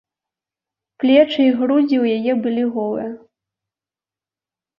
[1.03, 3.11] Плечы і грудзі ў яе былі голыя.